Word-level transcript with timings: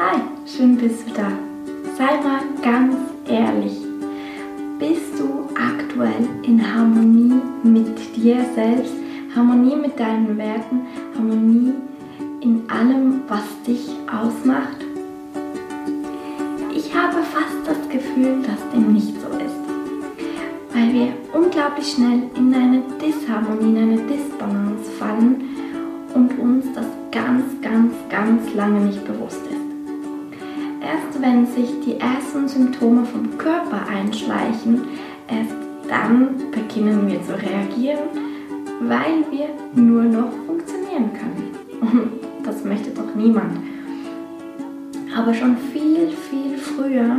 Hi, 0.00 0.20
schön 0.46 0.76
bist 0.76 1.08
du 1.08 1.12
da. 1.12 1.32
Sei 1.96 2.22
mal 2.22 2.42
ganz 2.62 2.94
ehrlich. 3.26 3.76
Bist 4.78 5.18
du 5.18 5.48
aktuell 5.56 6.24
in 6.44 6.62
Harmonie 6.62 7.42
mit 7.64 8.14
dir 8.14 8.36
selbst, 8.54 8.92
Harmonie 9.34 9.74
mit 9.74 9.98
deinen 9.98 10.38
Werten, 10.38 10.82
Harmonie 11.16 11.74
in 12.42 12.62
allem, 12.70 13.22
was 13.26 13.42
dich 13.66 13.88
ausmacht? 14.06 14.78
Ich 16.72 16.94
habe 16.94 17.20
fast 17.24 17.66
das 17.66 17.88
Gefühl, 17.88 18.40
dass 18.42 18.70
dem 18.72 18.92
nicht 18.92 19.14
so 19.20 19.36
ist, 19.36 19.58
weil 20.74 20.92
wir 20.92 21.08
unglaublich 21.32 21.90
schnell 21.90 22.22
in 22.36 22.54
eine 22.54 22.82
Disharmonie, 23.04 23.70
in 23.70 23.76
eine 23.76 24.02
Disbalance 24.02 24.92
fallen 24.96 25.42
und 26.14 26.38
uns 26.38 26.66
das 26.72 26.86
ganz, 27.10 27.60
ganz, 27.62 27.92
ganz 28.08 28.54
lange 28.54 28.78
nicht 28.78 29.04
bewusst. 29.04 29.47
Wenn 31.20 31.46
sich 31.46 31.68
die 31.84 31.98
ersten 31.98 32.46
Symptome 32.46 33.04
vom 33.04 33.36
Körper 33.36 33.86
einschleichen, 33.88 34.82
erst 35.26 35.56
dann 35.88 36.36
beginnen 36.52 37.08
wir 37.08 37.20
zu 37.22 37.32
reagieren, 37.32 38.08
weil 38.80 39.24
wir 39.30 39.48
nur 39.74 40.04
noch 40.04 40.30
funktionieren 40.46 41.10
können. 41.12 41.50
Und 41.80 42.10
das 42.44 42.64
möchte 42.64 42.90
doch 42.90 43.14
niemand. 43.16 43.58
Aber 45.16 45.34
schon 45.34 45.56
viel, 45.72 46.10
viel 46.10 46.56
früher 46.56 47.16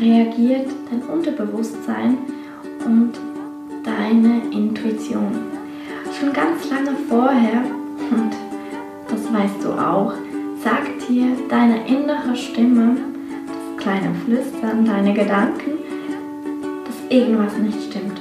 reagiert 0.00 0.68
dein 0.88 1.02
Unterbewusstsein 1.02 2.18
und 2.84 3.12
deine 3.82 4.42
Intuition. 4.52 5.32
Schon 6.18 6.32
ganz 6.32 6.70
lange 6.70 6.96
vorher, 7.08 7.64
und 8.12 8.30
das 9.08 9.32
weißt 9.32 9.64
du 9.64 9.70
auch, 9.72 10.12
sagt 10.62 11.08
dir 11.08 11.26
deine 11.48 11.86
innere 11.88 12.36
Stimme, 12.36 13.09
kleine 13.80 14.14
Flüstern, 14.24 14.84
deine 14.84 15.14
Gedanken, 15.14 15.78
dass 16.84 16.96
irgendwas 17.08 17.56
nicht 17.56 17.82
stimmt. 17.90 18.20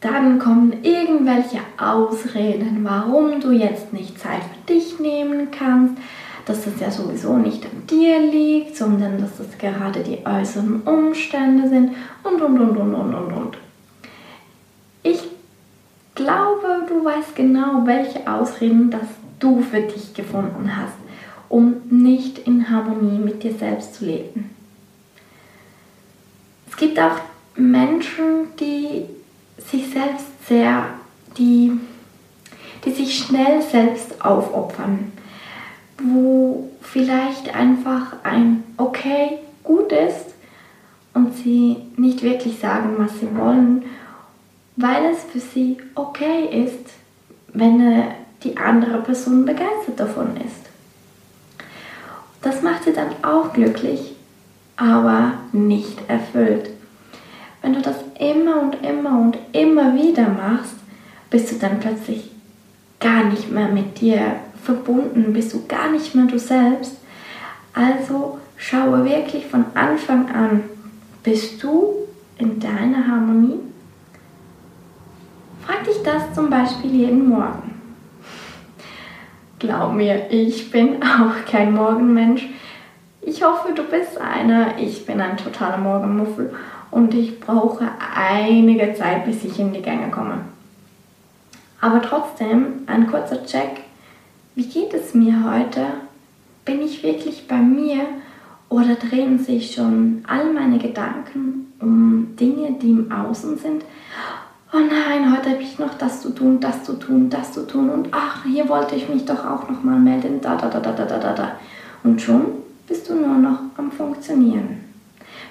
Dann 0.00 0.38
kommen 0.38 0.82
irgendwelche 0.82 1.60
Ausreden, 1.78 2.80
warum 2.82 3.40
du 3.40 3.50
jetzt 3.50 3.92
nicht 3.92 4.18
Zeit 4.18 4.42
für 4.42 4.72
dich 4.72 4.98
nehmen 4.98 5.50
kannst, 5.50 5.94
dass 6.46 6.64
das 6.64 6.80
ja 6.80 6.90
sowieso 6.90 7.36
nicht 7.36 7.64
an 7.64 7.86
dir 7.88 8.18
liegt, 8.18 8.76
sondern 8.76 9.20
dass 9.20 9.36
das 9.36 9.58
gerade 9.58 10.00
die 10.00 10.24
äußeren 10.26 10.82
Umstände 10.82 11.68
sind 11.68 11.94
und 12.22 12.40
und 12.40 12.58
und 12.58 12.76
und 12.76 12.94
und 12.94 13.14
und 13.14 13.32
und. 13.32 13.58
Ich 15.02 15.22
glaube, 16.14 16.86
du 16.88 17.04
weißt 17.04 17.36
genau, 17.36 17.82
welche 17.84 18.30
Ausreden 18.30 18.90
das 18.90 19.08
du 19.38 19.60
für 19.62 19.80
dich 19.80 20.14
gefunden 20.14 20.76
hast, 20.76 21.09
um 21.50 21.82
nicht 21.90 22.38
in 22.38 22.70
Harmonie 22.70 23.18
mit 23.18 23.42
dir 23.42 23.52
selbst 23.52 23.96
zu 23.96 24.06
leben. 24.06 24.50
Es 26.70 26.76
gibt 26.76 26.98
auch 26.98 27.18
Menschen, 27.56 28.56
die 28.58 29.04
sich 29.58 29.90
selbst 29.90 30.26
sehr, 30.48 30.86
die, 31.36 31.72
die 32.84 32.92
sich 32.92 33.18
schnell 33.18 33.60
selbst 33.60 34.24
aufopfern, 34.24 35.12
wo 35.98 36.70
vielleicht 36.80 37.54
einfach 37.54 38.14
ein 38.22 38.62
Okay 38.76 39.38
gut 39.64 39.92
ist 39.92 40.26
und 41.12 41.36
sie 41.36 41.76
nicht 41.96 42.22
wirklich 42.22 42.58
sagen, 42.58 42.94
was 42.96 43.18
sie 43.18 43.36
wollen, 43.36 43.84
weil 44.76 45.06
es 45.06 45.24
für 45.24 45.40
sie 45.40 45.78
okay 45.96 46.64
ist, 46.64 46.86
wenn 47.52 48.04
die 48.44 48.56
andere 48.56 49.02
Person 49.02 49.44
begeistert 49.44 49.98
davon 49.98 50.36
ist. 50.36 50.59
Das 52.42 52.62
macht 52.62 52.84
sie 52.84 52.92
dann 52.92 53.10
auch 53.22 53.52
glücklich, 53.52 54.14
aber 54.76 55.32
nicht 55.52 55.98
erfüllt. 56.08 56.70
Wenn 57.62 57.74
du 57.74 57.82
das 57.82 57.96
immer 58.18 58.62
und 58.62 58.82
immer 58.82 59.20
und 59.20 59.38
immer 59.52 59.94
wieder 59.94 60.28
machst, 60.28 60.76
bist 61.28 61.52
du 61.52 61.56
dann 61.56 61.80
plötzlich 61.80 62.30
gar 62.98 63.24
nicht 63.24 63.50
mehr 63.50 63.68
mit 63.68 64.00
dir 64.00 64.36
verbunden, 64.62 65.32
bist 65.32 65.52
du 65.52 65.66
gar 65.66 65.90
nicht 65.90 66.14
mehr 66.14 66.26
du 66.26 66.38
selbst. 66.38 66.96
Also 67.74 68.38
schaue 68.56 69.04
wirklich 69.04 69.46
von 69.46 69.64
Anfang 69.74 70.30
an, 70.30 70.62
bist 71.22 71.62
du 71.62 71.94
in 72.38 72.58
deiner 72.58 73.06
Harmonie? 73.06 73.60
Frag 75.66 75.84
dich 75.84 76.02
das 76.02 76.34
zum 76.34 76.48
Beispiel 76.48 76.90
jeden 76.90 77.28
Morgen. 77.28 77.69
Glaub 79.60 79.92
mir, 79.92 80.30
ich 80.30 80.70
bin 80.70 81.02
auch 81.02 81.44
kein 81.48 81.72
Morgenmensch. 81.74 82.48
Ich 83.20 83.44
hoffe, 83.44 83.72
du 83.74 83.84
bist 83.84 84.18
einer. 84.18 84.78
Ich 84.78 85.04
bin 85.06 85.20
ein 85.20 85.36
totaler 85.36 85.76
Morgenmuffel 85.76 86.54
und 86.90 87.14
ich 87.14 87.38
brauche 87.38 87.86
einige 88.16 88.94
Zeit, 88.94 89.26
bis 89.26 89.44
ich 89.44 89.60
in 89.60 89.74
die 89.74 89.82
Gänge 89.82 90.10
komme. 90.10 90.46
Aber 91.80 92.00
trotzdem 92.00 92.84
ein 92.86 93.06
kurzer 93.06 93.44
Check. 93.44 93.82
Wie 94.54 94.66
geht 94.66 94.94
es 94.94 95.14
mir 95.14 95.44
heute? 95.44 95.86
Bin 96.64 96.82
ich 96.82 97.02
wirklich 97.02 97.46
bei 97.46 97.56
mir 97.56 98.00
oder 98.70 98.94
drehen 98.94 99.38
sich 99.38 99.74
schon 99.74 100.24
all 100.26 100.52
meine 100.52 100.78
Gedanken 100.78 101.72
um 101.80 102.34
Dinge, 102.36 102.78
die 102.80 102.90
im 102.90 103.12
Außen 103.12 103.58
sind? 103.58 103.84
oh 104.72 104.78
nein, 104.78 105.36
heute 105.36 105.50
habe 105.50 105.62
ich 105.62 105.69
tun, 106.40 106.58
das 106.58 106.84
zu 106.84 106.94
tun, 106.94 107.28
das 107.28 107.52
zu 107.52 107.66
tun 107.66 107.90
und 107.90 108.08
ach, 108.12 108.44
hier 108.44 108.68
wollte 108.68 108.96
ich 108.96 109.08
mich 109.08 109.26
doch 109.26 109.44
auch 109.44 109.68
noch 109.68 109.82
mal 109.82 109.98
melden, 109.98 110.40
da, 110.40 110.56
da, 110.56 110.68
da, 110.68 110.80
da, 110.80 110.92
da, 110.92 111.04
da, 111.04 111.32
da. 111.34 111.56
Und 112.02 112.20
schon 112.20 112.46
bist 112.88 113.08
du 113.08 113.14
nur 113.14 113.36
noch 113.36 113.58
am 113.76 113.92
Funktionieren. 113.92 114.80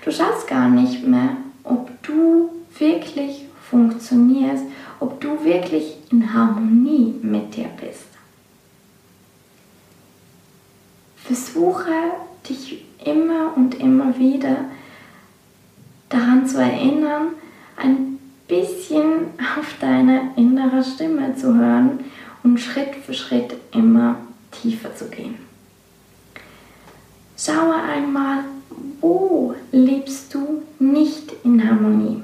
Du 0.03 0.11
schaust 0.11 0.47
gar 0.47 0.67
nicht 0.67 1.05
mehr, 1.07 1.37
ob 1.63 1.91
du 2.01 2.49
wirklich 2.79 3.45
funktionierst, 3.69 4.63
ob 4.99 5.21
du 5.21 5.43
wirklich 5.43 5.97
in 6.11 6.33
Harmonie 6.33 7.15
mit 7.21 7.55
dir 7.55 7.69
bist. 7.79 8.07
Versuche 11.17 11.91
dich 12.49 12.83
immer 13.05 13.55
und 13.55 13.79
immer 13.79 14.17
wieder 14.17 14.65
daran 16.09 16.47
zu 16.47 16.59
erinnern, 16.59 17.27
ein 17.77 18.18
bisschen 18.49 19.27
auf 19.57 19.75
deine 19.79 20.31
innere 20.35 20.83
Stimme 20.83 21.35
zu 21.35 21.55
hören 21.55 21.99
und 22.43 22.59
Schritt 22.59 22.95
für 22.95 23.13
Schritt 23.13 23.55
immer 23.71 24.17
tiefer 24.51 24.93
zu 24.93 25.07
gehen. 25.09 25.35
Schaue 27.37 27.75
einmal, 27.75 28.39
wo 28.99 29.55
lebst 29.71 30.33
du 30.33 30.63
nicht 30.79 31.31
in 31.45 31.65
Harmonie. 31.65 32.21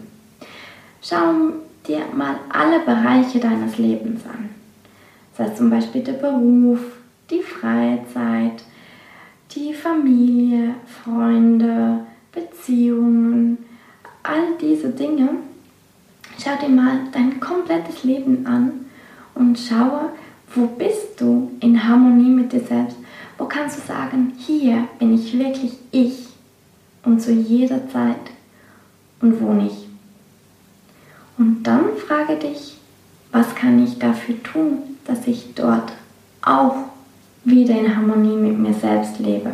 Schau 1.02 1.34
dir 1.88 2.02
mal 2.14 2.36
alle 2.50 2.80
Bereiche 2.80 3.40
deines 3.40 3.78
Lebens 3.78 4.26
an. 4.26 4.50
Sei 5.38 5.46
es 5.46 5.56
zum 5.56 5.70
Beispiel 5.70 6.04
der 6.04 6.14
Beruf, 6.14 6.80
die 7.30 7.42
Freizeit, 7.42 8.64
die 9.52 9.74
Familie, 9.74 10.74
Freunde, 11.04 12.00
Beziehungen, 12.32 13.60
all 14.24 14.58
diese 14.60 14.90
Dinge 14.90 15.30
Schau 16.46 16.56
dir 16.58 16.70
mal 16.70 17.00
dein 17.12 17.40
komplettes 17.40 18.04
Leben 18.04 18.46
an 18.46 18.86
und 19.34 19.58
schaue, 19.58 20.12
wo 20.54 20.68
bist 20.68 21.20
du 21.20 21.50
in 21.60 21.90
Harmonie 21.90 22.30
mit 22.30 22.54
dir 22.54 22.60
selbst? 22.60 22.98
Wo 23.40 23.46
kannst 23.46 23.80
du 23.80 23.82
sagen, 23.82 24.34
hier 24.38 24.88
bin 25.00 25.16
ich 25.16 25.36
wirklich 25.40 25.74
ich 25.90 26.28
und 27.04 27.20
zu 27.20 27.32
jeder 27.32 27.90
Zeit 27.90 28.30
und 29.22 29.42
wo 29.42 29.54
nicht? 29.54 29.88
Und 31.40 31.64
dann 31.64 31.98
frage 32.08 32.36
dich, 32.36 32.78
was 33.32 33.56
kann 33.56 33.84
ich 33.84 33.98
dafür 33.98 34.36
tun, 34.44 34.98
dass 35.06 35.26
ich 35.26 35.56
dort 35.56 35.94
auch 36.44 36.76
wieder 37.44 37.74
in 37.74 37.98
Harmonie 37.98 38.38
mit 38.38 38.60
mir 38.60 38.74
selbst 38.76 39.18
lebe? 39.18 39.50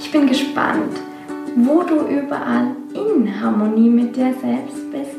Ich 0.00 0.10
bin 0.10 0.26
gespannt, 0.26 0.98
wo 1.54 1.84
du 1.84 2.08
überall 2.08 2.74
in 2.94 3.40
Harmonie 3.40 3.90
mit 3.90 4.16
dir 4.16 4.32
selbst 4.40 4.90
bist 4.90 5.16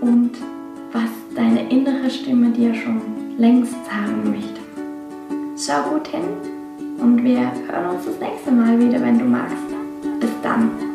und 0.00 0.32
was 0.92 1.10
deine 1.34 1.68
innere 1.70 2.10
Stimme 2.10 2.50
dir 2.50 2.74
schon 2.74 3.00
längst 3.38 3.74
sagen 3.86 4.30
möchte. 4.30 4.60
Schau 5.56 5.90
gut 5.90 6.08
hin 6.08 6.24
und 7.00 7.22
wir 7.24 7.52
hören 7.68 7.96
uns 7.96 8.04
das 8.04 8.18
nächste 8.20 8.50
Mal 8.50 8.78
wieder, 8.78 9.00
wenn 9.00 9.18
du 9.18 9.24
magst. 9.24 9.56
Bis 10.20 10.30
dann. 10.42 10.87